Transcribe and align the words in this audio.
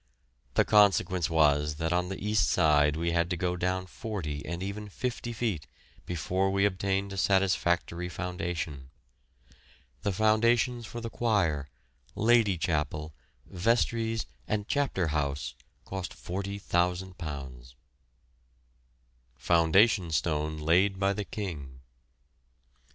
The 0.55 0.65
consequence 0.65 1.29
was 1.29 1.75
that 1.75 1.93
on 1.93 2.09
the 2.09 2.17
east 2.19 2.49
side 2.49 2.95
we 2.95 3.11
had 3.11 3.29
to 3.29 3.37
go 3.37 3.55
down 3.55 3.85
forty, 3.85 4.43
and 4.47 4.63
even 4.63 4.89
fifty 4.89 5.31
feet 5.31 5.67
before 6.07 6.49
we 6.49 6.65
obtained 6.65 7.13
a 7.13 7.17
satisfactory 7.17 8.09
foundation. 8.09 8.89
The 10.01 10.11
foundations 10.11 10.87
for 10.87 11.01
the 11.01 11.11
Choir, 11.11 11.69
Lady 12.15 12.57
Chapel, 12.57 13.13
Vestries, 13.45 14.25
and 14.47 14.67
Chapter 14.67 15.09
House 15.09 15.53
cost 15.85 16.15
£40,000. 16.15 17.75
FOUNDATION 19.35 20.09
STONE 20.11 20.57
LAID 20.57 20.99
BY 20.99 21.13
THE 21.13 21.25
KING. 21.25 21.81